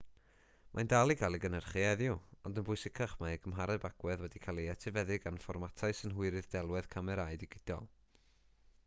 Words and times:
mae'n 0.77 0.87
dal 0.93 1.13
i 1.13 1.15
gael 1.17 1.37
ei 1.37 1.41
gynhyrchu 1.43 1.83
heddiw 1.87 2.15
ond 2.49 2.61
yn 2.61 2.65
bwysicach 2.69 3.13
mae 3.19 3.29
ei 3.35 3.41
gymhareb 3.43 3.85
agwedd 3.91 4.23
wedi 4.25 4.41
cael 4.47 4.63
ei 4.63 4.71
etifeddu 4.73 5.19
gan 5.27 5.39
fformatau 5.45 5.97
synhwyrydd 5.99 6.51
delwedd 6.57 6.91
camerâu 6.97 7.37
digidol 7.45 7.87